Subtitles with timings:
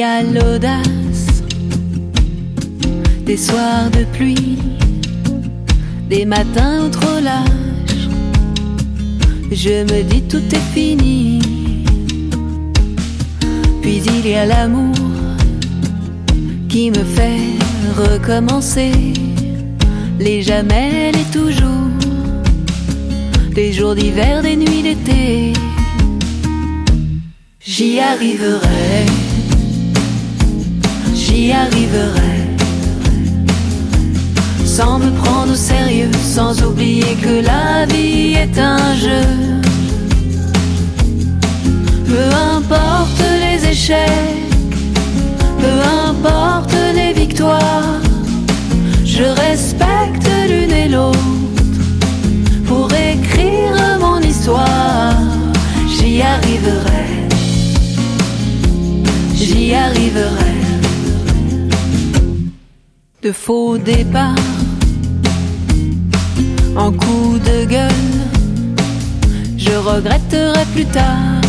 [0.00, 1.42] y a l'audace
[3.26, 4.56] des soirs de pluie,
[6.08, 8.08] des matins trop lâches.
[9.52, 11.40] Je me dis tout est fini.
[13.82, 14.94] Puis il y a l'amour
[16.70, 17.44] qui me fait
[18.04, 18.92] recommencer
[20.18, 21.90] les jamais, les toujours,
[23.54, 25.52] des jours d'hiver, des nuits d'été.
[27.60, 29.19] J'y arriverai,
[31.30, 32.36] j'y arriverai,
[34.64, 39.26] sans me prendre au sérieux, sans oublier que la vie est un jeu.
[42.10, 44.54] Peu importe les échecs,
[45.64, 45.76] peu
[46.08, 48.00] importe les victoires,
[49.04, 51.18] je respecte l'une et l'autre
[52.66, 55.14] pour écrire mon histoire.
[55.94, 57.06] J'y arriverai,
[59.34, 60.59] j'y arriverai.
[63.22, 64.34] De faux départs,
[66.74, 67.90] en coup de gueule,
[69.58, 71.42] je regretterai plus tard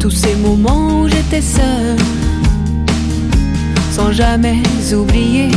[0.00, 1.98] tous ces moments où j'étais seule,
[3.92, 4.62] sans jamais
[4.94, 5.50] oublier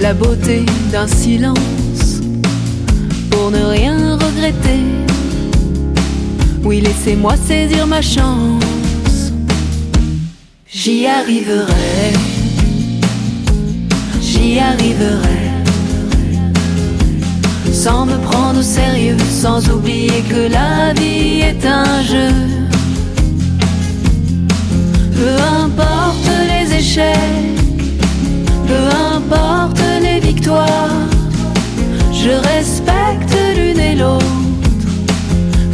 [0.00, 2.22] la beauté d'un silence,
[3.30, 4.82] pour ne rien regretter.
[6.64, 9.32] Oui, laissez-moi saisir ma chance,
[10.66, 12.14] j'y arriverai,
[14.44, 15.40] j'y arriverai.
[17.72, 22.32] Sans me prendre au sérieux, sans oublier que la vie est un jeu.
[25.18, 27.58] Peu importe les échecs,
[28.70, 28.84] peu
[29.16, 31.02] importe les victoires,
[32.12, 34.36] je respecte l'une et l'autre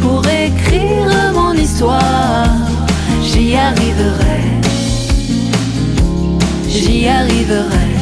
[0.01, 2.55] pour écrire mon histoire.
[3.29, 4.41] J'y arriverai,
[6.69, 8.00] j'y arriverai.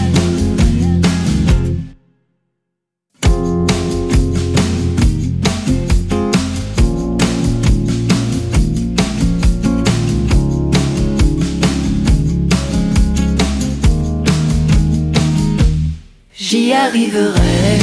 [16.89, 17.77] Arriverai,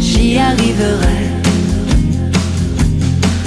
[0.00, 1.22] j'y arriverai,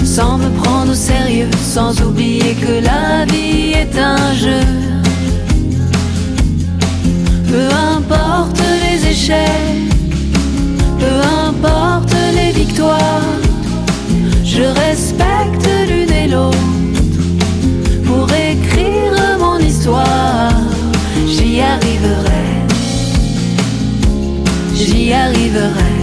[0.04, 4.66] sans me prendre au sérieux, sans oublier que la vie est un jeu.
[7.50, 7.68] Peu
[7.98, 9.90] importe les échecs,
[11.00, 11.18] peu
[11.48, 13.32] importe les victoires,
[14.44, 16.58] je respecte l'une et l'autre
[18.06, 20.52] pour écrire mon histoire.
[21.26, 22.05] J'y arriverai
[25.06, 25.95] j'y arriverai.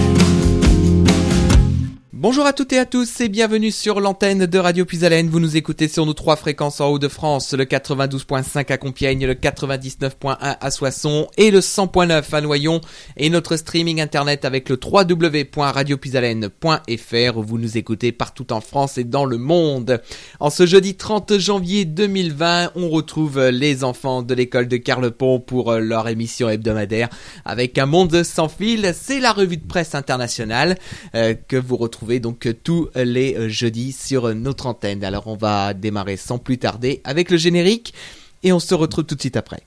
[2.22, 5.28] Bonjour à toutes et à tous et bienvenue sur l'antenne de Radio Puisalène.
[5.28, 10.36] Vous nous écoutez sur nos trois fréquences en Haut-de-France, le 92.5 à Compiègne, le 99.1
[10.38, 12.80] à Soissons et le 100.9 à Noyon
[13.16, 19.04] et notre streaming internet avec le www.radiopuisalène.fr où vous nous écoutez partout en France et
[19.04, 20.00] dans le monde.
[20.38, 25.72] En ce jeudi 30 janvier 2020, on retrouve les enfants de l'école de Carlepont pour
[25.72, 27.08] leur émission hebdomadaire
[27.44, 28.92] avec un monde sans fil.
[28.94, 30.78] C'est la revue de presse internationale
[31.16, 35.04] euh, que vous retrouvez donc tous les jeudis sur notre antenne.
[35.04, 37.94] Alors on va démarrer sans plus tarder avec le générique
[38.42, 39.62] et on se retrouve tout de suite après.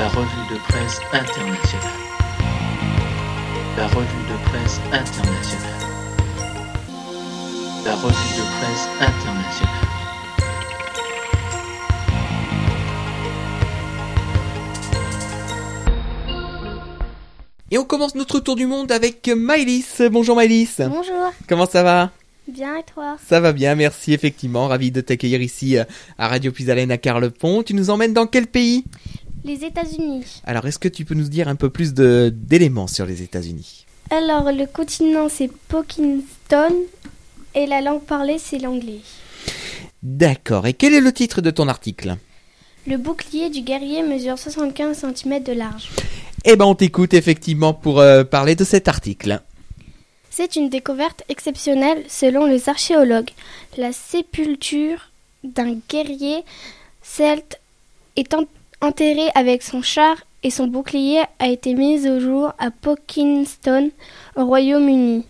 [0.00, 1.92] La revue de presse internationale.
[3.76, 5.80] La revue de presse internationale.
[7.84, 9.39] La revue de presse internationale.
[17.72, 20.02] Et on commence notre tour du monde avec Maëlys.
[20.10, 20.80] Bonjour Maëlys.
[20.88, 22.10] Bonjour, Comment ça va?
[22.48, 23.16] Bien et toi?
[23.28, 24.66] Ça va bien, merci effectivement.
[24.66, 25.84] Ravi de t'accueillir ici euh,
[26.18, 27.62] à Radio Puisalène à Carlepont.
[27.62, 28.84] Tu nous emmènes dans quel pays?
[29.44, 30.42] Les États-Unis.
[30.44, 33.86] Alors est-ce que tu peux nous dire un peu plus d'éléments sur les États-Unis?
[34.10, 36.74] Alors, le continent c'est Pockinston
[37.54, 38.98] et la langue parlée c'est l'anglais.
[40.02, 40.66] D'accord.
[40.66, 42.16] Et quel est le titre de ton article?
[42.88, 45.90] Le bouclier du guerrier mesure 75 cm de large.
[46.44, 49.40] Eh ben on t'écoute effectivement pour euh, parler de cet article.
[50.30, 53.30] C'est une découverte exceptionnelle selon les archéologues.
[53.76, 55.10] La sépulture
[55.44, 56.44] d'un guerrier
[57.02, 57.60] celte
[58.16, 58.44] est en-
[58.80, 63.90] enterré avec son char et son bouclier a été mise au jour à Pockinston,
[64.36, 65.24] au Royaume-Uni.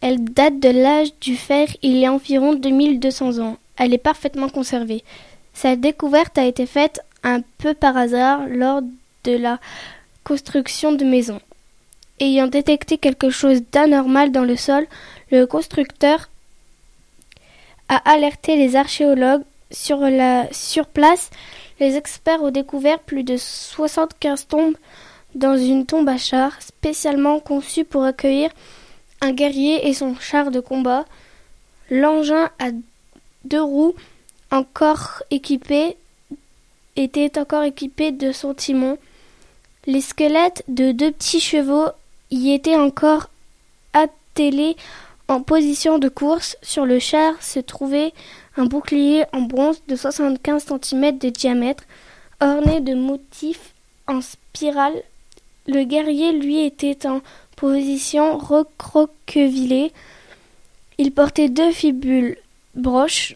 [0.00, 3.58] Elle date de l'âge du fer il y a environ 2200 ans.
[3.76, 5.04] Elle est parfaitement conservée.
[5.52, 8.80] Sa découverte a été faite un peu par hasard lors
[9.24, 9.58] de la
[10.24, 11.40] construction de maisons.
[12.20, 14.86] ayant détecté quelque chose d'anormal dans le sol,
[15.30, 16.28] le constructeur
[17.88, 21.30] a alerté les archéologues sur, la, sur place.
[21.80, 24.76] Les experts ont découvert plus de 75 tombes
[25.34, 28.50] dans une tombe à char spécialement conçue pour accueillir
[29.20, 31.04] un guerrier et son char de combat.
[31.90, 32.70] L'engin à
[33.44, 33.94] deux roues
[34.50, 35.96] encore équipé
[36.96, 38.98] était encore équipé de son timon.
[39.86, 41.88] Les squelettes de deux petits chevaux
[42.30, 43.30] y étaient encore
[43.94, 44.76] attelés
[45.28, 46.58] en position de course.
[46.60, 48.12] Sur le char se trouvait
[48.58, 51.84] un bouclier en bronze de 75 cm de diamètre,
[52.40, 53.72] orné de motifs
[54.06, 55.02] en spirale.
[55.66, 57.22] Le guerrier, lui, était en
[57.56, 59.92] position recroquevillée.
[60.98, 62.36] Il portait deux fibules
[62.74, 63.34] broches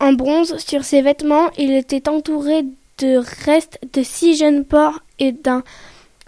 [0.00, 1.50] en bronze sur ses vêtements.
[1.58, 2.64] Il était entouré
[2.98, 5.62] de restes de six jeunes porcs et d'un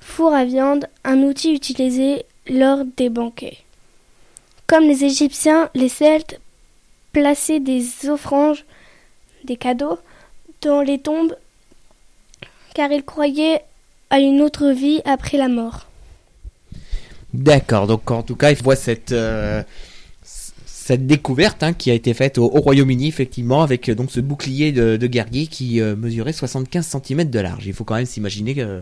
[0.00, 3.58] four à viande, un outil utilisé lors des banquets.
[4.66, 6.40] Comme les Égyptiens, les Celtes
[7.12, 8.64] plaçaient des offranges,
[9.44, 9.98] des cadeaux,
[10.60, 11.36] dans les tombes,
[12.74, 13.62] car ils croyaient
[14.10, 15.86] à une autre vie après la mort.
[17.34, 19.62] D'accord, donc en tout cas, il voit cette, euh,
[20.88, 24.20] cette découverte hein, qui a été faite au, au Royaume-Uni, effectivement, avec euh, donc ce
[24.20, 27.66] bouclier de, guerrier qui euh, mesurait 75 cm de large.
[27.66, 28.80] Il faut quand même s'imaginer que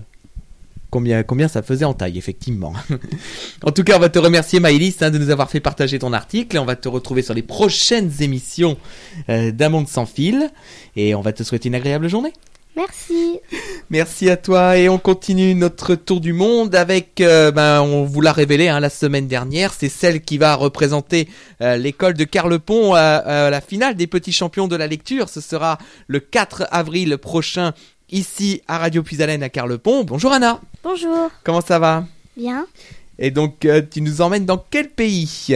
[0.91, 2.75] combien, combien ça faisait en taille, effectivement.
[3.65, 6.13] en tout cas, on va te remercier, Maëlys, hein, de nous avoir fait partager ton
[6.13, 6.57] article.
[6.59, 8.79] On va te retrouver sur les prochaines émissions
[9.29, 10.49] euh, d'Un monde sans fil.
[10.95, 12.33] Et on va te souhaiter une agréable journée.
[12.77, 13.41] Merci.
[13.89, 18.21] Merci à toi et on continue notre tour du monde avec, euh, ben, on vous
[18.21, 21.27] l'a révélé hein, la semaine dernière, c'est celle qui va représenter
[21.63, 25.29] euh, l'école de Carlepont à, à la finale des petits champions de la lecture.
[25.31, 27.73] Ce sera le 4 avril prochain
[28.11, 30.05] ici à Radio Puisalène à Carlepont.
[30.05, 31.31] Bonjour Anna, Bonjour.
[31.45, 32.05] comment ça va?
[32.37, 32.67] Bien.
[33.19, 35.47] Et donc euh, tu nous emmènes dans quel pays?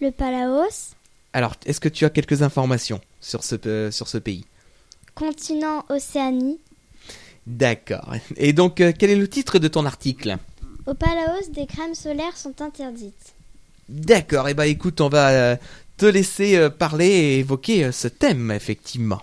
[0.00, 0.94] Le Palaos,
[1.34, 4.46] Alors, est-ce que tu as quelques informations sur ce, sur ce pays?
[5.14, 6.58] Continent Océanie.
[7.46, 8.14] D'accord.
[8.36, 10.36] Et donc, euh, quel est le titre de ton article?
[10.86, 13.34] Au Palaos, des crèmes solaires sont interdites.
[13.88, 15.56] D'accord, et bah écoute, on va euh,
[15.96, 19.20] te laisser euh, parler et évoquer ce thème, effectivement.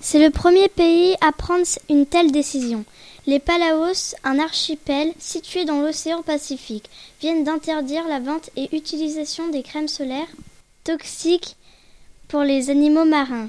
[0.00, 2.84] C'est le premier pays à prendre une telle décision.
[3.26, 6.90] Les Palaos, un archipel situé dans l'océan Pacifique,
[7.20, 10.28] viennent d'interdire la vente et utilisation des crèmes solaires
[10.84, 11.56] toxiques
[12.28, 13.48] pour les animaux marins,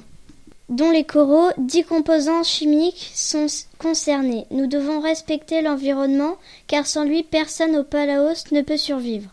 [0.69, 3.47] dont les coraux, dix composants chimiques sont
[3.77, 4.45] concernés.
[4.51, 9.29] Nous devons respecter l'environnement car sans lui personne au Palaos ne peut survivre,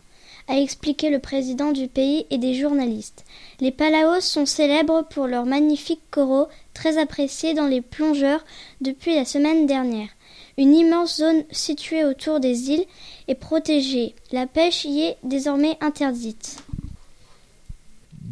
[0.47, 3.25] a expliqué le président du pays et des journalistes.
[3.59, 8.45] Les Palaos sont célèbres pour leurs magnifiques coraux, très appréciés dans les plongeurs
[8.81, 10.09] depuis la semaine dernière.
[10.57, 12.85] Une immense zone située autour des îles
[13.27, 14.13] est protégée.
[14.31, 16.57] La pêche y est désormais interdite.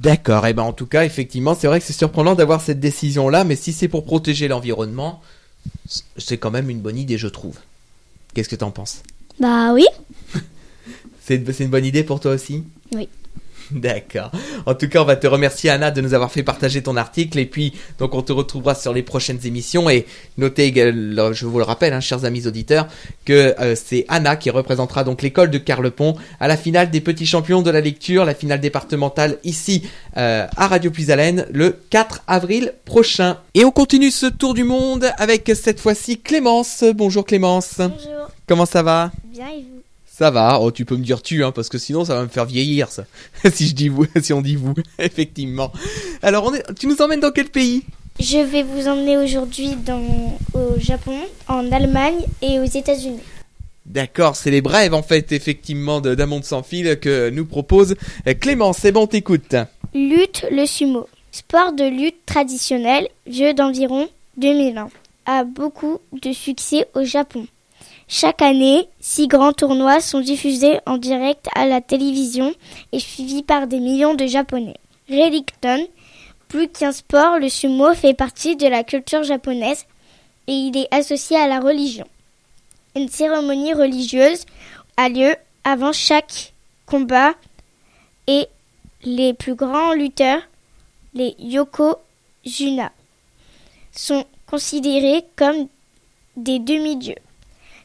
[0.02, 3.44] D'accord, et ben en tout cas, effectivement, c'est vrai que c'est surprenant d'avoir cette décision-là,
[3.44, 5.22] mais si c'est pour protéger l'environnement,
[6.18, 7.58] c'est quand même une bonne idée, je trouve.
[8.34, 9.04] Qu'est-ce que t'en penses?
[9.40, 9.86] Bah oui.
[11.24, 12.64] C'est c'est une bonne idée pour toi aussi?
[12.94, 13.08] Oui.
[13.76, 14.32] D'accord.
[14.66, 17.40] En tout cas, on va te remercier Anna de nous avoir fait partager ton article
[17.40, 20.06] et puis donc on te retrouvera sur les prochaines émissions et
[20.38, 22.88] notez également, je vous le rappelle, hein, chers amis auditeurs,
[23.26, 27.26] que euh, c'est Anna qui représentera donc l'école de Carlepont à la finale des petits
[27.26, 29.84] champions de la lecture, la finale départementale ici
[30.18, 33.38] euh, à Radio Puisalène le 4 avril prochain.
[33.54, 36.84] Et on continue ce tour du monde avec cette fois-ci Clémence.
[36.96, 37.76] Bonjour Clémence.
[37.78, 38.30] Bonjour.
[38.48, 39.12] Comment ça va?
[39.32, 39.81] Bien et vous?
[40.22, 42.28] Ça va, oh tu peux me dire tu hein, parce que sinon ça va me
[42.28, 43.06] faire vieillir ça.
[43.52, 45.72] si je dis vous, si on dit vous, effectivement.
[46.22, 47.82] Alors on est, tu nous emmènes dans quel pays?
[48.20, 53.24] Je vais vous emmener aujourd'hui dans au Japon, en Allemagne et aux États-Unis.
[53.88, 57.96] D'accord, c'est les brèves en fait effectivement d'un monde sans fil que nous propose
[58.40, 58.78] Clémence.
[58.78, 59.56] C'est bon, t'écoutes.
[59.96, 61.08] Lutte le sumo.
[61.32, 64.92] Sport de lutte traditionnel, vieux d'environ 2000 ans,
[65.26, 67.48] a beaucoup de succès au Japon.
[68.14, 72.54] Chaque année, six grands tournois sont diffusés en direct à la télévision
[72.92, 74.76] et suivis par des millions de Japonais.
[75.10, 75.88] Relicton,
[76.50, 79.86] plus qu'un sport, le sumo fait partie de la culture japonaise
[80.48, 82.06] et il est associé à la religion.
[82.98, 84.46] Une cérémonie religieuse
[84.98, 86.52] a lieu avant chaque
[86.86, 87.34] combat
[88.28, 88.46] et
[89.04, 90.42] les plus grands lutteurs,
[91.14, 92.92] les Yokozuna,
[93.94, 95.70] sont considérés comme
[96.36, 97.16] des demi-dieux.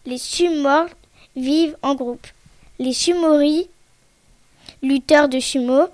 [0.06, 0.88] Les sumors
[1.34, 2.26] vivent en groupe.
[2.78, 3.68] Les sumori,
[4.82, 5.88] lutteurs de sumo,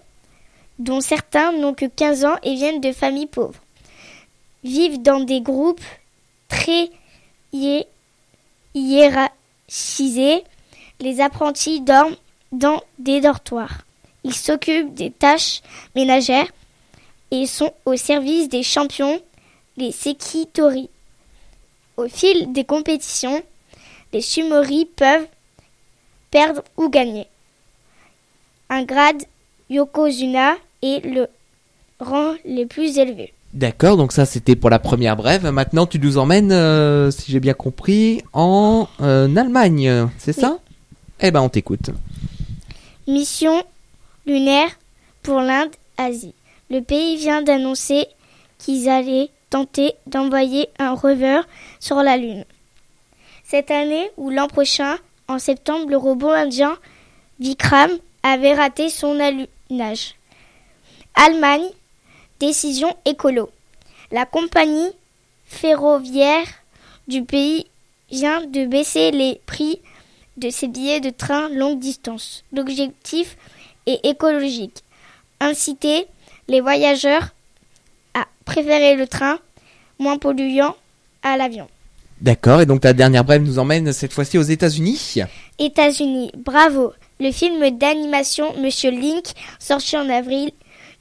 [0.78, 3.61] dont certains n'ont que 15 ans et viennent de familles pauvres,
[4.64, 5.81] vivent dans des groupes
[6.49, 6.90] très
[7.52, 7.87] hié-
[8.75, 10.45] hiérarchisés.
[11.00, 12.16] Les apprentis dorment
[12.52, 13.78] dans des dortoirs.
[14.25, 15.62] Ils s'occupent des tâches
[15.97, 16.50] ménagères
[17.31, 19.21] et sont au service des champions,
[19.76, 20.88] les Sekitori.
[21.97, 23.42] Au fil des compétitions,
[24.12, 25.26] les Sumori peuvent
[26.31, 27.26] perdre ou gagner.
[28.69, 29.23] Un grade
[29.71, 31.26] Yokozuna est le
[32.00, 33.33] rang le plus élevé.
[33.52, 35.47] D'accord, donc ça c'était pour la première brève.
[35.47, 40.59] Maintenant tu nous emmènes, euh, si j'ai bien compris, en euh, Allemagne, c'est ça?
[41.21, 41.90] Eh ben on t'écoute.
[43.07, 43.62] Mission
[44.26, 44.71] lunaire
[45.23, 46.35] pour l'Inde-Asie.
[46.71, 48.07] Le pays vient d'annoncer
[48.59, 51.40] qu'ils allaient tenter d'envoyer un rover
[51.78, 52.45] sur la Lune.
[53.52, 54.97] Cette année ou l'an prochain,
[55.28, 56.78] en septembre, le robot indien
[57.38, 57.90] Vikram
[58.23, 60.14] avait raté son allumage.
[61.14, 61.68] Allemagne,
[62.40, 63.50] décision écolo.
[64.11, 64.88] La compagnie
[65.44, 66.47] ferroviaire
[67.09, 67.66] du pays
[68.11, 69.82] vient de baisser les prix
[70.38, 72.44] de ses billets de train longue distance.
[72.54, 73.37] L'objectif
[73.85, 74.82] est écologique.
[75.40, 76.06] Inciter
[76.49, 77.35] les voyageurs
[78.14, 79.38] à préférer le train
[79.99, 80.75] moins polluant
[81.23, 81.68] à l'avion.
[82.23, 85.17] D'accord, et donc ta dernière brève nous emmène cette fois-ci aux États-Unis.
[85.59, 86.93] États-Unis, bravo.
[87.19, 89.25] Le film d'animation Monsieur Link,
[89.59, 90.52] sorti en avril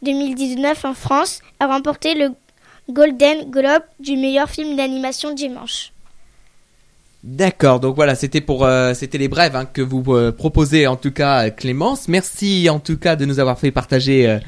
[0.01, 2.29] 2019 en France, a remporté le
[2.89, 5.91] Golden Globe du meilleur film d'animation dimanche.
[7.23, 10.95] D'accord, donc voilà, c'était pour, euh, c'était les brèves hein, que vous euh, proposez en
[10.95, 12.07] tout cas, euh, Clémence.
[12.07, 14.39] Merci en tout cas de nous avoir fait partager euh,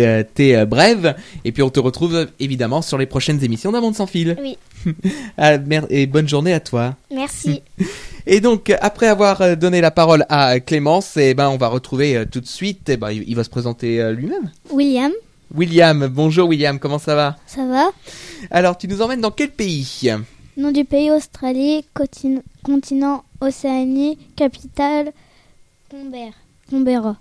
[0.00, 1.14] tes, tes, euh, brèves.
[1.44, 4.36] Et puis on te retrouve euh, évidemment sur les prochaines émissions d'un monde sans fil.
[4.40, 4.58] Oui.
[5.38, 5.56] Ah,
[5.90, 6.94] et bonne journée à toi.
[7.10, 7.60] Merci.
[8.28, 12.16] Et donc après avoir euh, donné la parole à Clémence, eh ben on va retrouver
[12.16, 12.88] euh, tout de suite.
[12.88, 14.50] Eh ben il va se présenter euh, lui-même.
[14.70, 15.12] William,
[15.54, 17.36] William, bonjour William, comment ça va?
[17.46, 17.92] Ça va
[18.50, 20.10] Alors tu nous emmènes dans quel pays?
[20.56, 25.12] Nom du pays Australie, continent, continent Océanie, capitale
[26.68, 27.16] Canberra.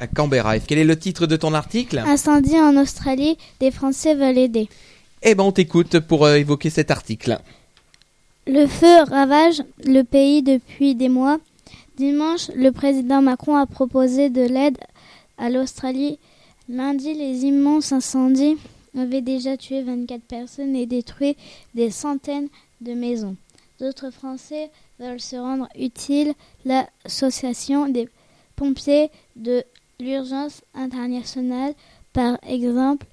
[0.00, 0.58] À Canberra.
[0.58, 4.68] Quel est le titre de ton article Incendie en Australie, des Français veulent aider.
[5.22, 7.38] Eh ben on t'écoute pour euh, évoquer cet article.
[8.46, 11.38] Le feu ravage le pays depuis des mois.
[11.96, 14.78] Dimanche, le président Macron a proposé de l'aide
[15.38, 16.18] à l'Australie.
[16.68, 18.56] Lundi, les immenses incendies
[18.98, 21.36] avaient déjà tué 24 personnes et détruit
[21.74, 22.48] des centaines
[22.80, 23.36] de maisons.
[23.78, 26.34] D'autres Français veulent se rendre utiles.
[26.64, 28.08] L'association des
[28.56, 29.64] pompiers de
[30.02, 31.74] l'urgence internationale,
[32.12, 33.06] par exemple,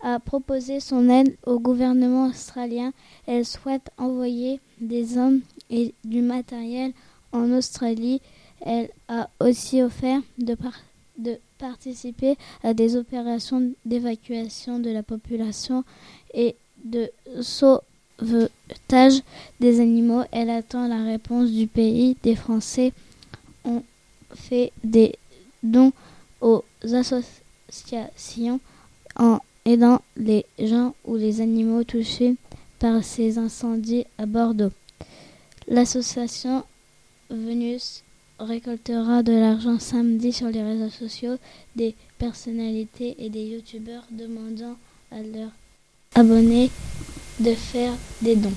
[0.00, 2.92] a proposé son aide au gouvernement australien.
[3.26, 6.92] Elle souhaite envoyer des hommes et du matériel
[7.32, 8.20] en Australie.
[8.60, 10.82] Elle a aussi offert de, par-
[11.18, 15.84] de participer à des opérations d'évacuation de la population
[16.34, 17.10] et de
[17.40, 19.22] sauvetage
[19.60, 20.22] des animaux.
[20.32, 22.16] Elle attend la réponse du pays.
[22.22, 22.92] Des Français
[23.64, 23.82] ont
[24.34, 25.16] fait des
[25.62, 25.92] dons
[26.40, 28.60] aux associations
[29.16, 32.36] en aidant les gens ou les animaux touchés
[32.78, 34.72] par ces incendies à Bordeaux.
[35.68, 36.64] L'association
[37.30, 38.04] Venus
[38.38, 41.36] récoltera de l'argent samedi sur les réseaux sociaux
[41.76, 44.76] des personnalités et des youtubeurs demandant
[45.10, 45.52] à leurs
[46.14, 46.70] abonnés
[47.40, 48.52] de faire des dons.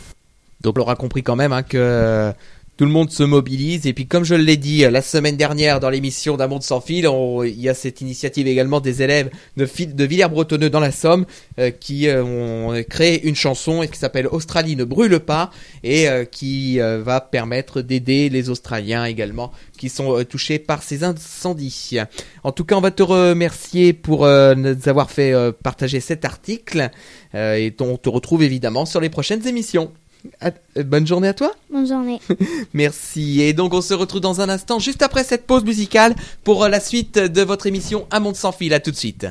[0.61, 2.33] Donc on aura compris quand même hein, que
[2.77, 5.79] tout le monde se mobilise et puis comme je l'ai dit euh, la semaine dernière
[5.79, 7.09] dans l'émission d'un monde sans fil,
[7.45, 9.65] il y a cette initiative également des élèves de,
[10.05, 11.25] Villers-Bretonneux dans la Somme
[11.59, 15.49] euh, qui euh, ont créé une chanson qui s'appelle Australie ne brûle pas
[15.83, 21.97] et qui va permettre d'aider les Australiens également qui sont touchés par ces incendies.
[22.43, 26.89] En tout cas, on va te remercier pour nous avoir fait partager cet article
[27.33, 29.91] et on te retrouve évidemment sur les prochaines émissions.
[30.41, 31.51] À- euh, bonne journée à toi.
[31.71, 32.19] Bonne journée.
[32.73, 33.41] Merci.
[33.41, 36.79] Et donc on se retrouve dans un instant, juste après cette pause musicale, pour la
[36.79, 38.73] suite de votre émission Un monde sans fil.
[38.73, 39.27] À tout de suite.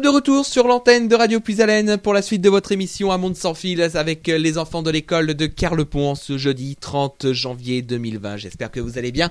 [0.00, 3.36] De retour sur l'antenne de Radio Puisalène pour la suite de votre émission à Monde
[3.36, 8.38] sans fil avec les enfants de l'école de Carlepont ce jeudi 30 janvier 2020.
[8.38, 9.30] J'espère que vous allez bien.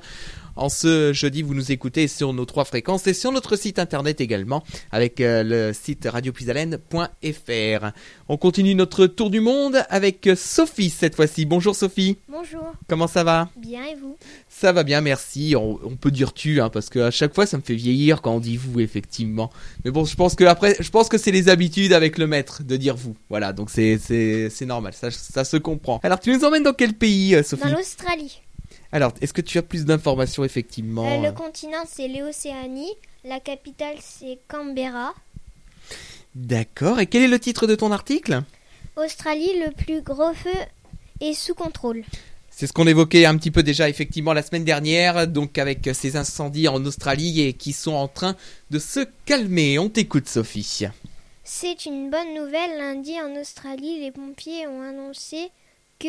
[0.60, 4.20] En ce jeudi, vous nous écoutez sur nos trois fréquences et sur notre site internet
[4.20, 7.92] également avec euh, le site radiopuisalène.fr.
[8.28, 11.46] On continue notre tour du monde avec Sophie cette fois-ci.
[11.46, 12.18] Bonjour Sophie.
[12.28, 13.48] Bonjour, Comment ça va?
[13.56, 14.18] Bien et vous?
[14.50, 15.56] Ça va bien, merci.
[15.56, 18.22] On, on peut dire tu, hein, parce que à chaque fois, ça me fait vieillir
[18.22, 19.52] quand on dit vous, effectivement.
[19.86, 22.64] Mais bon, je pense que après, je pense que c'est les habitudes avec le maître
[22.64, 23.16] de dire vous.
[23.30, 23.98] Voilà, donc c'est
[24.64, 26.02] normal, ça ça se comprend.
[26.04, 27.64] Alors, tu nous emmènes dans quel pays, euh, Sophie?
[27.64, 28.42] Dans l'Australie.
[28.92, 32.92] Alors, est-ce que tu as plus d'informations effectivement Euh, le continent, c'est l'Océanie.
[33.24, 35.14] La capitale, c'est Canberra.
[36.36, 37.00] D'accord.
[37.00, 38.42] Et quel est le titre de ton article?
[38.96, 40.50] Australie, le plus gros feu
[41.22, 42.04] est sous contrôle.
[42.50, 46.18] C'est ce qu'on évoquait un petit peu déjà effectivement la semaine dernière, donc avec ces
[46.18, 48.36] incendies en Australie et qui sont en train
[48.70, 49.80] de se calmer.
[49.80, 50.88] On t'écoute, Sophie.
[51.44, 52.78] C'est une bonne nouvelle.
[52.78, 55.52] Lundi, en Australie, les pompiers ont annoncé
[56.00, 56.08] que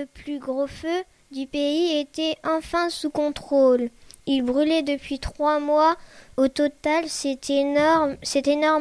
[0.00, 3.88] le plus gros feu du pays était enfin sous contrôle.
[4.26, 5.96] Il brûlait depuis trois mois.
[6.36, 8.16] Au total, cet énorme,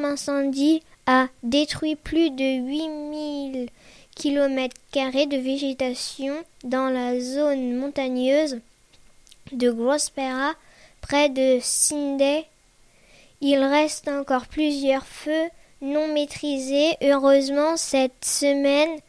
[0.06, 3.70] incendie a détruit plus de 8000
[4.16, 8.60] km de végétation dans la zone montagneuse
[9.52, 10.54] de Grospera,
[11.02, 12.46] près de Sydney.
[13.40, 15.50] Il reste encore plusieurs feux
[15.82, 16.96] non maîtrisés.
[17.02, 19.00] Heureusement, cette semaine,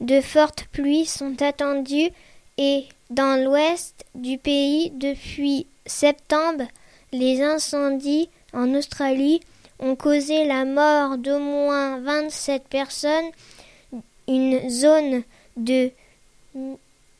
[0.00, 2.10] de fortes pluies sont attendues
[2.58, 6.64] et dans l'ouest du pays depuis septembre,
[7.12, 9.40] les incendies en Australie
[9.78, 13.30] ont causé la mort d'au moins 27 personnes.
[14.26, 15.22] Une zone
[15.56, 15.90] de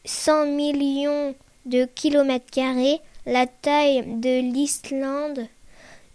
[0.05, 5.47] 100 millions de kilomètres carrés, la taille de l'Islande,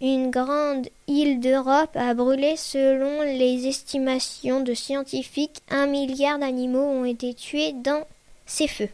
[0.01, 5.61] une grande île d'Europe, a brûlé selon les estimations de scientifiques.
[5.69, 8.05] Un milliard d'animaux ont été tués dans
[8.45, 8.89] ces feux.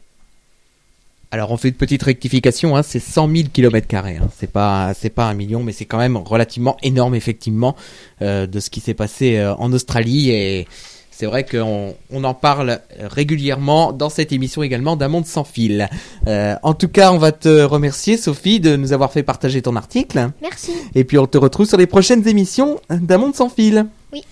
[1.32, 4.18] Alors on fait une petite rectification, hein, c'est 100 000 kilomètres carrés.
[4.18, 4.30] Hein.
[4.36, 7.76] C'est pas c'est pas un million, mais c'est quand même relativement énorme effectivement
[8.22, 10.68] euh, de ce qui s'est passé euh, en Australie et
[11.12, 15.89] c'est vrai qu'on on en parle régulièrement dans cette émission également d'un monde sans fil.
[16.28, 19.76] Euh, en tout cas, on va te remercier Sophie de nous avoir fait partager ton
[19.76, 20.72] article Merci.
[20.96, 23.86] et puis on te retrouve sur les prochaines émissions d'un monde sans fil.
[24.13, 24.24] Oui.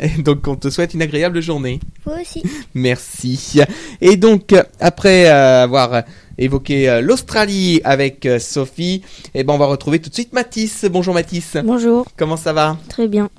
[0.00, 1.78] Et donc on te souhaite une agréable journée.
[2.04, 2.42] Vous aussi.
[2.74, 3.60] Merci.
[4.00, 6.02] Et donc après euh, avoir
[6.38, 9.02] évoqué euh, l'Australie avec euh, Sophie,
[9.34, 10.84] eh ben on va retrouver tout de suite Mathis.
[10.90, 11.56] Bonjour Mathis.
[11.64, 12.76] Bonjour, Comment ça va?
[12.88, 13.30] Très bien.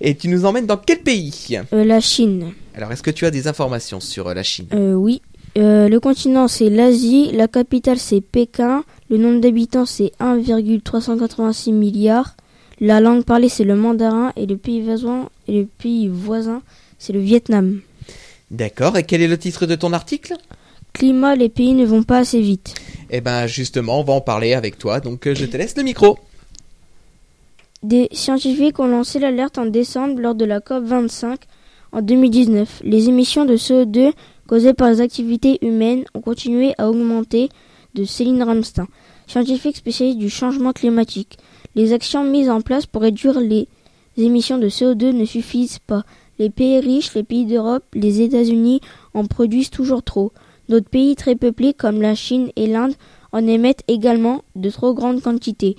[0.00, 1.58] Et tu nous emmènes dans quel pays?
[1.72, 2.52] Euh, la Chine.
[2.74, 4.66] Alors est-ce que tu as des informations sur la Chine?
[4.72, 5.22] Euh, oui.
[5.58, 12.36] Euh, le continent c'est l'Asie, la capitale c'est Pékin, le nombre d'habitants c'est 1,386 milliards,
[12.80, 16.62] la langue parlée c'est le mandarin et le pays voisin, et le pays voisin
[16.98, 17.80] c'est le Vietnam.
[18.52, 18.96] D'accord.
[18.96, 20.34] Et quel est le titre de ton article?
[20.92, 22.74] Climat, les pays ne vont pas assez vite.
[23.10, 25.00] Eh ben justement, on va en parler avec toi.
[25.00, 26.18] Donc euh, je te laisse le micro.
[27.82, 31.40] Des scientifiques ont lancé l'alerte en décembre lors de la COP 25
[31.92, 32.82] en 2019.
[32.84, 34.12] Les émissions de CO2
[34.46, 37.48] causées par les activités humaines ont continué à augmenter
[37.94, 38.86] de Céline Ramstein,
[39.26, 41.38] scientifique spécialiste du changement climatique.
[41.74, 43.68] Les actions mises en place pour réduire les
[44.16, 46.04] émissions de CO2 ne suffisent pas.
[46.38, 48.80] Les pays riches, les pays d'Europe, les États-Unis
[49.14, 50.32] en produisent toujours trop.
[50.70, 52.94] D'autres pays très peuplés comme la Chine et l'Inde
[53.32, 55.76] en émettent également de trop grandes quantités.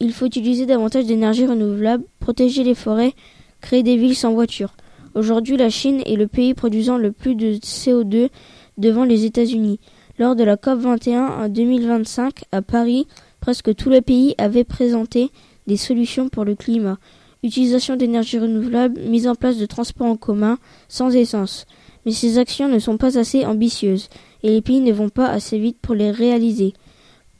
[0.00, 3.12] Il faut utiliser davantage d'énergie renouvelable, protéger les forêts,
[3.60, 4.72] créer des villes sans voiture.
[5.14, 8.30] Aujourd'hui, la Chine est le pays produisant le plus de CO2
[8.78, 9.78] devant les États-Unis.
[10.18, 13.06] Lors de la COP21 en 2025 à Paris,
[13.40, 15.30] presque tous les pays avaient présenté
[15.66, 16.96] des solutions pour le climat.
[17.42, 20.56] Utilisation d'énergie renouvelable, mise en place de transports en commun
[20.88, 21.66] sans essence.
[22.04, 24.08] Mais ces actions ne sont pas assez ambitieuses
[24.42, 26.74] et les pays ne vont pas assez vite pour les réaliser.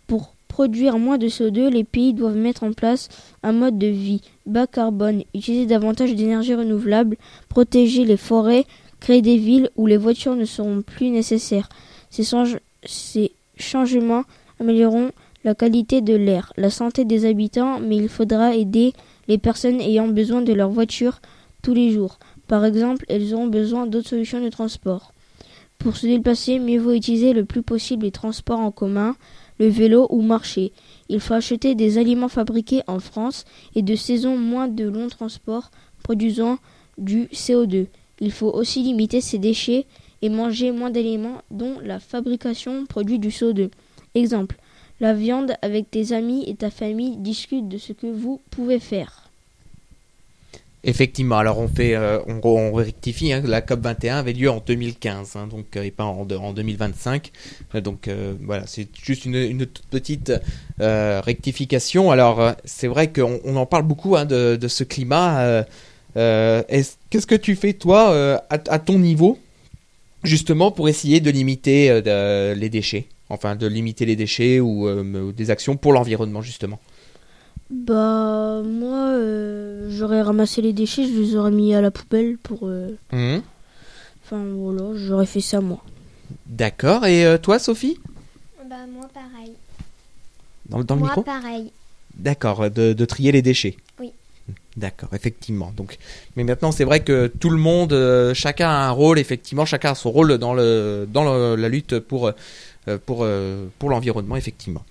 [0.06, 3.08] Pour produire moins de CO2, les pays doivent mettre en place
[3.42, 7.16] un mode de vie bas carbone, utiliser davantage d'énergie renouvelable,
[7.48, 8.66] protéger les forêts,
[9.00, 11.68] créer des villes où les voitures ne seront plus nécessaires.
[12.10, 14.24] Ces, change- ces changements
[14.60, 15.10] amélioreront
[15.44, 18.92] la qualité de l'air, la santé des habitants, mais il faudra aider
[19.28, 21.20] les personnes ayant besoin de leur voiture
[21.62, 22.18] tous les jours.
[22.48, 25.12] Par exemple, elles auront besoin d'autres solutions de transport.
[25.78, 29.16] Pour se déplacer, mieux vaut utiliser le plus possible les transports en commun,
[29.58, 30.72] le vélo ou marcher.
[31.08, 35.70] Il faut acheter des aliments fabriqués en France et de saison moins de longs transports
[36.02, 36.58] produisant
[36.98, 37.86] du CO2.
[38.20, 39.86] Il faut aussi limiter ses déchets
[40.20, 43.70] et manger moins d'aliments dont la fabrication produit du CO2.
[44.14, 44.56] Exemple,
[45.00, 49.31] la viande avec tes amis et ta famille discute de ce que vous pouvez faire.
[50.84, 55.36] Effectivement, alors on fait, euh, on, rectifie, hein, la COP 21 avait lieu en 2015,
[55.36, 57.30] hein, donc euh, et pas en, en 2025.
[57.76, 58.10] Euh, donc
[58.42, 60.32] voilà, c'est juste une, une toute petite
[60.80, 62.10] rectification.
[62.10, 65.64] Alors c'est vrai qu'on on en parle beaucoup hein, de, ce climat.
[66.16, 69.38] est-ce- Qu'est-ce que tu fais toi à, ton niveau,
[70.24, 72.02] justement pour essayer de limiter
[72.56, 76.80] les déchets, enfin de limiter les déchets ou des actions pour l'environnement justement.
[77.74, 82.60] Bah moi euh, j'aurais ramassé les déchets, je les aurais mis à la poubelle pour
[82.68, 83.40] euh, Mhm.
[84.24, 85.82] enfin voilà, j'aurais fait ça moi.
[86.46, 87.06] D'accord.
[87.06, 87.98] Et euh, toi, Sophie,
[88.68, 89.52] Bah moi pareil.
[90.68, 91.22] dans, dans le moi micro?
[91.22, 91.72] pareil.
[92.14, 93.76] D'accord, de, de trier les déchets.
[93.98, 94.12] Oui.
[94.76, 95.72] D'accord, effectivement.
[95.74, 95.96] Donc,
[96.36, 99.18] mais maintenant, c'est vrai que tout le monde, euh, chacun a un rôle.
[99.18, 102.32] Effectivement, chacun a son rôle dans le dans le- la lutte pour euh,
[103.06, 104.36] pour euh, pour l'environnement.
[104.36, 104.82] Effectivement.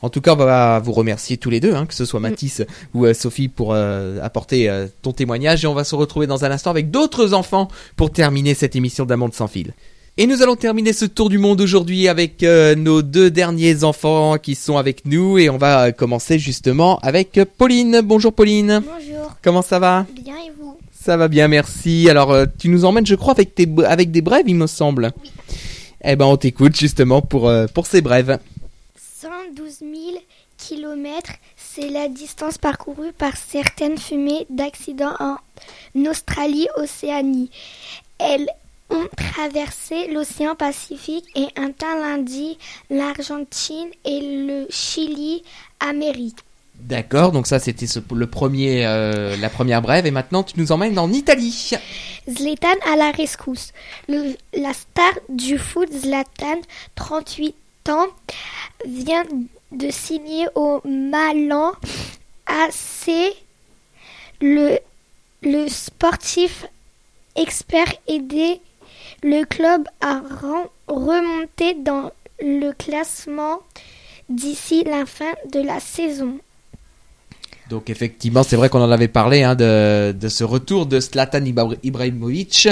[0.00, 2.62] En tout cas, on va vous remercier tous les deux, hein, que ce soit Mathis
[2.94, 5.64] ou euh, Sophie, pour euh, apporter euh, ton témoignage.
[5.64, 9.04] Et on va se retrouver dans un instant avec d'autres enfants pour terminer cette émission
[9.04, 9.74] d'un monde sans fil.
[10.18, 14.36] Et nous allons terminer ce tour du monde aujourd'hui avec euh, nos deux derniers enfants
[14.36, 18.02] qui sont avec nous et on va euh, commencer justement avec euh, Pauline.
[18.04, 18.82] Bonjour Pauline.
[18.84, 19.32] Bonjour.
[19.42, 20.04] Comment ça va?
[20.22, 20.76] Bien et vous?
[20.92, 22.10] Ça va bien, merci.
[22.10, 25.12] Alors euh, tu nous emmènes, je crois, avec tes avec des brèves, il me semble.
[26.04, 28.38] Eh ben on t'écoute justement pour euh, pour ces brèves.
[29.20, 29.92] 112 000
[30.58, 35.36] kilomètres, c'est la distance parcourue par certaines fumées d'accidents en
[35.94, 37.50] Australie-Océanie.
[38.18, 38.48] Elles
[38.90, 42.58] ont traversé l'océan Pacifique et atteint l'Indie,
[42.90, 45.42] l'Argentine et le Chili,
[45.80, 46.38] Amérique.
[46.82, 50.98] D'accord, donc ça c'était le premier euh, la première brève et maintenant tu nous emmènes
[50.98, 51.70] en Italie.
[52.28, 53.72] Zlatan à la rescousse.
[54.08, 56.60] La star du foot, Zlatan,
[56.96, 57.54] 38
[57.88, 58.06] ans,
[58.86, 59.24] vient
[59.70, 61.72] de signer au Malan
[62.46, 63.10] AC.
[64.40, 64.78] Le,
[65.68, 66.66] sportif
[67.36, 68.60] expert aidé
[69.22, 70.20] le club à
[70.88, 73.60] remonter dans le classement
[74.28, 76.38] d'ici la fin de la saison.
[77.70, 81.40] Donc effectivement, c'est vrai qu'on en avait parlé hein, de, de ce retour de Zlatan
[81.44, 82.68] Ibra- Ibrahimovic.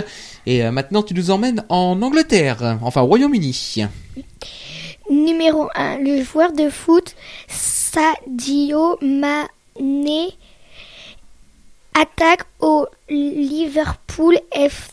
[0.46, 3.84] Et euh, maintenant, tu nous emmènes en Angleterre, enfin au Royaume-Uni.
[5.10, 7.14] Numéro 1, le joueur de foot
[7.48, 10.28] Sadio Mané
[11.94, 14.90] attaque au Liverpool F-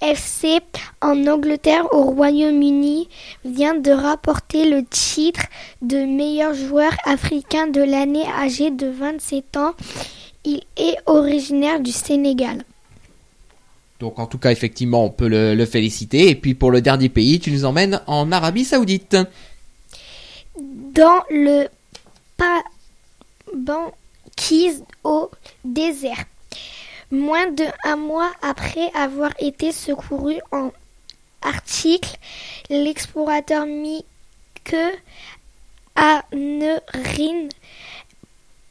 [0.00, 0.60] FC
[1.00, 3.08] en Angleterre au Royaume-Uni
[3.44, 5.42] vient de rapporter le titre
[5.82, 9.74] de meilleur joueur africain de l'année âgé de 27 ans.
[10.44, 12.64] Il est originaire du Sénégal.
[13.98, 16.30] Donc en tout cas, effectivement, on peut le, le féliciter.
[16.30, 19.16] Et puis pour le dernier pays, tu nous emmènes en Arabie Saoudite.
[20.58, 21.66] Dans le
[22.36, 22.64] pa-
[23.54, 25.30] banquise au
[25.64, 26.24] désert.
[27.10, 30.70] Moins de un mois après avoir été secouru en
[31.42, 32.16] article,
[32.68, 34.76] l'explorateur Mike
[35.96, 37.48] Anerin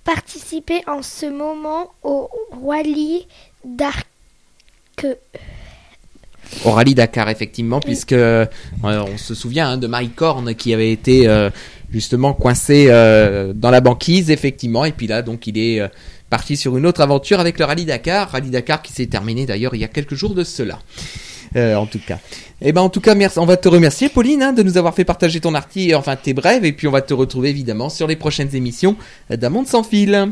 [0.03, 2.29] participait en ce moment au
[2.65, 3.27] rallye
[3.63, 4.07] d'Arc.
[6.65, 8.45] Au rallye Dakar, effectivement, puisque euh,
[8.83, 11.49] on se souvient hein, de Mike Horn qui avait été euh,
[11.91, 14.83] justement coincé euh, dans la banquise, effectivement.
[14.85, 15.81] Et puis là, donc, il est
[16.29, 18.29] parti sur une autre aventure avec le rallye Dakar.
[18.31, 20.79] Rallye Dakar qui s'est terminé d'ailleurs il y a quelques jours de cela.
[21.55, 22.19] Euh, en tout cas.
[22.61, 23.39] Eh ben, en tout cas, merci.
[23.39, 26.33] On va te remercier, Pauline, hein, de nous avoir fait partager ton article, enfin tes
[26.33, 28.95] brèves, et puis on va te retrouver évidemment sur les prochaines émissions
[29.31, 30.31] d'Un monde sans fil.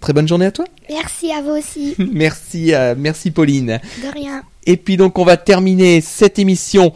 [0.00, 0.64] Très bonne journée à toi.
[0.88, 1.94] Merci à vous aussi.
[2.12, 3.80] merci, euh, merci Pauline.
[4.02, 4.42] De rien.
[4.64, 6.92] Et puis donc on va terminer cette émission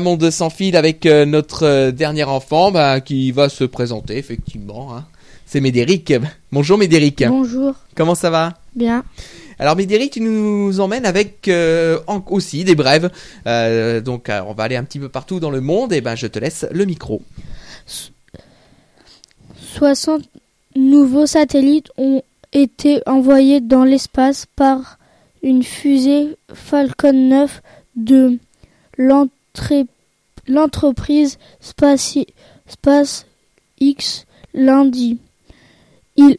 [0.00, 4.96] monde sans fil avec euh, notre dernier enfant bah, qui va se présenter effectivement.
[4.96, 5.06] hein.
[5.46, 6.12] C'est Médéric.
[6.52, 7.24] Bonjour Médéric.
[7.26, 7.74] Bonjour.
[7.94, 8.54] Comment ça va?
[8.74, 9.04] Bien.
[9.58, 13.10] Alors Médéric, tu nous emmènes avec euh, en- aussi des brèves.
[13.46, 16.14] Euh, donc euh, on va aller un petit peu partout dans le monde et ben
[16.14, 17.20] je te laisse le micro.
[19.76, 20.22] 60
[20.76, 22.22] nouveaux satellites ont
[22.52, 24.98] été envoyés dans l'espace par
[25.42, 27.62] une fusée Falcon 9
[27.96, 28.38] de
[30.48, 32.26] l'entreprise Spaci-
[32.68, 35.18] SpaceX lundi.
[36.20, 36.38] Ils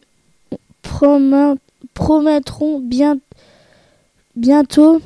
[0.84, 1.58] promet-
[1.94, 3.17] promettront bien,
[4.36, 5.02] bientôt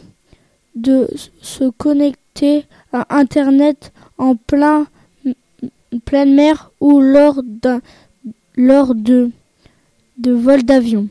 [0.75, 1.07] de
[1.41, 4.87] se connecter à Internet en plein,
[6.05, 7.81] pleine mer ou lors de,
[8.57, 11.07] de vols d'avion.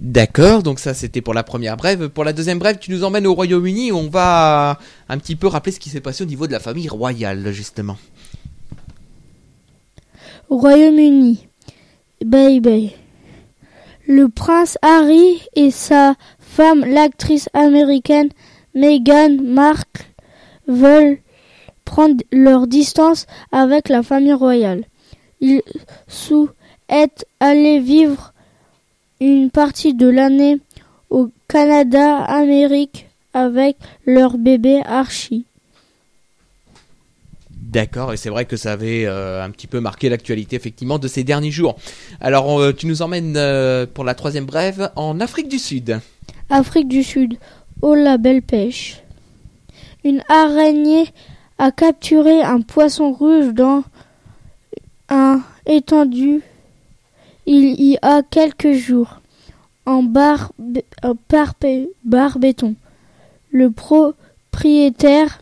[0.00, 2.08] D'accord, donc ça c'était pour la première brève.
[2.08, 3.92] Pour la deuxième brève, tu nous emmènes au Royaume-Uni.
[3.92, 6.58] où On va un petit peu rappeler ce qui s'est passé au niveau de la
[6.58, 7.96] famille royale justement.
[10.52, 11.48] Au Royaume-Uni,
[12.22, 12.92] baby.
[14.06, 18.28] Le prince Harry et sa femme, l'actrice américaine
[18.74, 20.04] Meghan Markle,
[20.66, 21.20] veulent
[21.86, 24.84] prendre leur distance avec la famille royale.
[25.40, 25.62] Ils
[26.06, 28.34] souhaitent aller vivre
[29.22, 30.60] une partie de l'année
[31.08, 35.46] au Canada, Amérique, avec leur bébé Archie.
[37.72, 41.08] D'accord, et c'est vrai que ça avait euh, un petit peu marqué l'actualité effectivement de
[41.08, 41.76] ces derniers jours.
[42.20, 45.98] Alors euh, tu nous emmènes euh, pour la troisième brève en Afrique du Sud.
[46.50, 47.38] Afrique du Sud.
[47.80, 49.00] Oh la belle pêche.
[50.04, 51.06] Une araignée
[51.56, 53.84] a capturé un poisson rouge dans
[55.08, 56.42] un étendu
[57.46, 59.22] il y a quelques jours
[59.86, 60.52] en bar.
[63.50, 65.40] Le propriétaire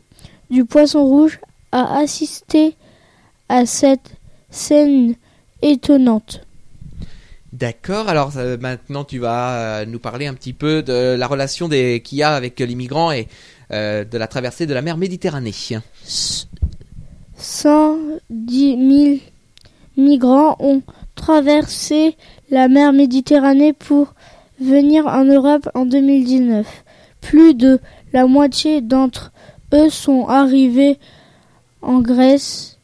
[0.48, 1.40] du poisson rouge
[1.72, 2.74] a assisté
[3.48, 4.12] à cette
[4.50, 5.14] scène
[5.62, 6.42] étonnante.
[7.52, 11.68] D'accord, alors euh, maintenant tu vas euh, nous parler un petit peu de la relation
[11.68, 13.26] des- qu'il y a avec les migrants et
[13.72, 15.52] euh, de la traversée de la mer Méditerranée.
[17.36, 19.18] 110 000
[19.96, 20.82] migrants ont
[21.16, 22.16] traversé
[22.50, 24.14] la mer Méditerranée pour
[24.60, 26.66] venir en Europe en 2019.
[27.20, 27.80] Plus de
[28.12, 29.32] la moitié d'entre
[29.72, 30.98] eux sont arrivés
[31.82, 32.78] en Grèce,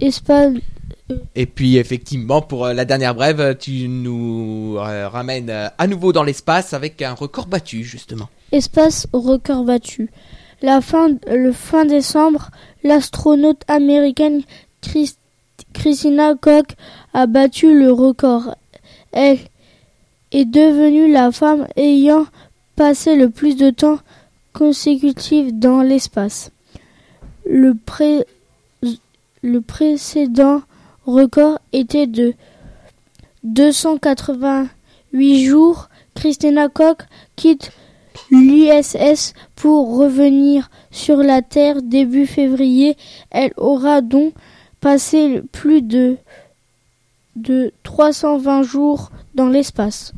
[0.00, 0.60] Espagne,
[1.34, 6.12] Et puis effectivement pour euh, la dernière brève, tu nous euh, ramènes euh, à nouveau
[6.12, 8.28] dans l'espace avec un record battu justement.
[8.52, 10.10] espace au record battu.
[10.62, 12.50] La fin, le fin décembre,
[12.82, 14.42] l'astronaute américaine
[14.80, 15.16] Chris-
[15.74, 16.68] Christina Koch
[17.12, 18.54] a battu le record.
[19.12, 19.38] Elle
[20.32, 22.26] est devenue la femme ayant
[22.76, 23.98] passé le plus de temps
[24.54, 26.50] consécutif dans l'espace.
[27.46, 28.24] Le, pré-
[29.42, 30.62] le précédent
[31.06, 32.34] record était de
[33.42, 35.88] 288 jours.
[36.14, 36.98] Christina Koch
[37.36, 37.72] quitte
[38.30, 42.96] l'USS pour revenir sur la Terre début février.
[43.30, 44.32] Elle aura donc
[44.80, 46.16] passé plus de
[47.82, 50.12] 320 jours dans l'espace.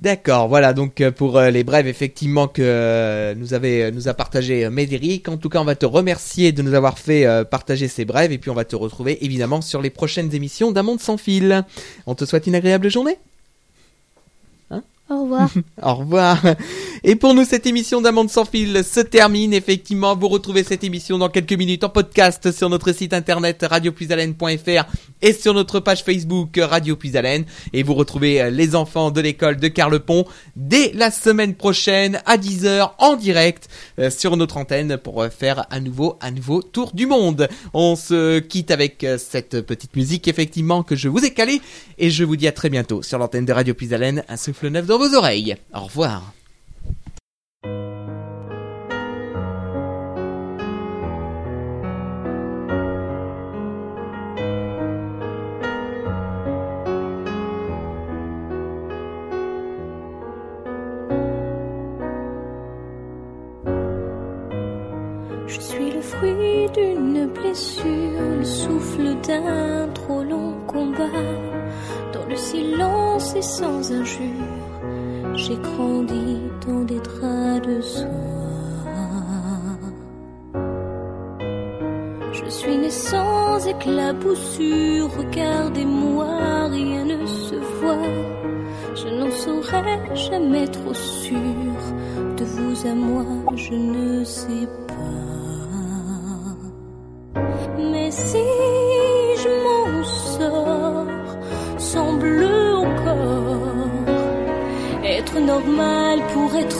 [0.00, 4.14] D'accord, voilà donc euh, pour euh, les brèves effectivement que euh, nous avait nous a
[4.14, 5.28] partagé Médéric.
[5.28, 8.38] En tout cas, on va te remercier de nous avoir fait partager ces brèves et
[8.38, 11.66] puis on va te retrouver évidemment sur les prochaines émissions d'un monde sans fil.
[12.06, 13.18] On te souhaite une agréable journée.
[15.10, 15.50] Au revoir.
[15.82, 16.40] Au revoir.
[17.02, 19.52] Et pour nous, cette émission d'un monde sans fil se termine.
[19.52, 24.84] Effectivement, vous retrouvez cette émission dans quelques minutes en podcast sur notre site internet radioplusalène.fr
[25.20, 27.44] et sur notre page Facebook Radio Puisalène.
[27.72, 32.36] Et vous retrouvez euh, les enfants de l'école de Carlepont dès la semaine prochaine à
[32.36, 33.68] 10h en direct
[33.98, 37.48] euh, sur notre antenne pour euh, faire à nouveau un nouveau tour du monde.
[37.74, 41.60] On se quitte avec cette petite musique effectivement que je vous ai calée
[41.98, 44.86] et je vous dis à très bientôt sur l'antenne de Radio Puisalène, un souffle neuf
[44.86, 46.20] dans Au revoir.
[65.46, 67.84] Je suis le fruit d'une blessure,
[68.38, 71.06] le souffle d'un trop long combat.
[72.12, 74.49] Dans le silence et sans injure,
[75.50, 78.06] j'ai grandi dans des draps de soie.
[82.32, 87.96] Je suis né sans éclaboussure, regardez-moi, rien ne se voit.
[88.94, 91.78] Je n'en saurais jamais trop sûr,
[92.36, 93.24] de vous à moi,
[93.56, 94.79] je ne sais pas.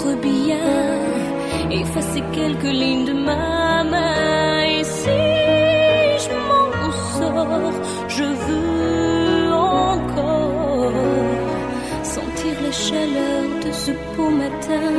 [0.08, 1.00] Bien,
[1.70, 4.62] effacer quelques lignes de ma main.
[4.64, 5.20] Et si
[6.24, 7.72] je m'en sors,
[8.08, 10.92] je veux encore
[12.02, 14.90] sentir la chaleur de ce beau matin,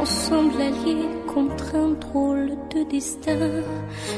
[0.00, 3.50] ensemble alliés contre un drôle de destin.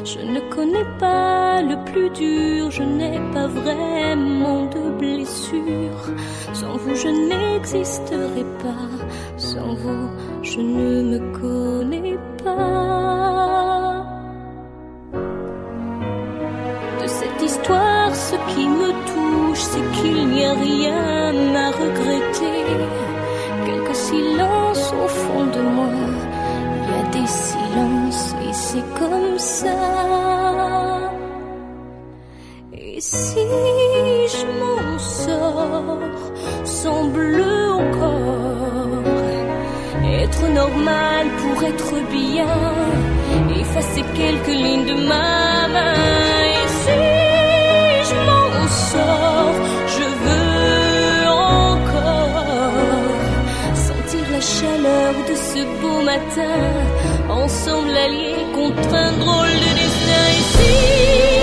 [0.04, 6.02] Je ne connais pas le plus dur, je n'ai pas vraiment de blessure.
[6.52, 8.94] Sans vous, je n'existerai pas,
[9.36, 10.08] sans vous,
[10.42, 14.04] je ne me connais pas.
[17.00, 22.60] De cette histoire, ce qui me touche, c'est qu'il n'y a rien à regretter.
[23.64, 26.25] Quelques silences au fond de moi,
[27.12, 29.78] des silences et c'est comme ça.
[32.72, 33.40] Et si
[34.34, 35.98] je m'en sors,
[36.64, 37.42] semble
[37.80, 38.56] encore
[40.22, 42.46] être normal pour être bien,
[43.60, 46.35] effacer quelques lignes de ma main.
[55.56, 56.56] Ce beau matin,
[57.30, 60.26] ensemble alliés contre un drôle de destin.
[60.32, 61.35] Et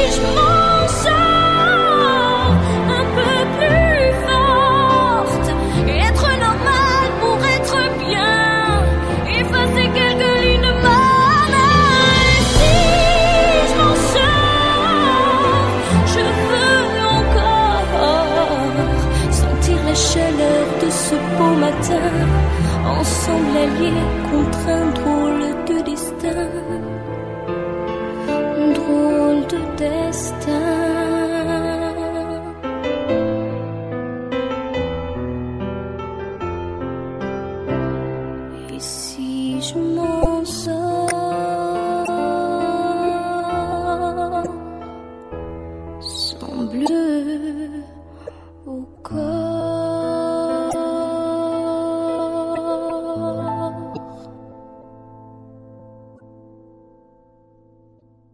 [23.24, 23.94] ensemble alliés
[24.30, 25.33] contre